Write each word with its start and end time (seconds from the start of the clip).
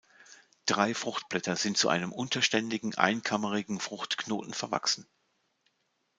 Drei 0.65 0.95
Fruchtblätter 0.95 1.55
sind 1.55 1.77
zu 1.77 1.87
einem 1.87 2.11
unterständigen, 2.11 2.95
einkammerigen 2.95 3.79
Fruchtknoten 3.79 4.51
verwachsen. 4.55 5.05